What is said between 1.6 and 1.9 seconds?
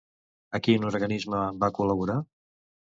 va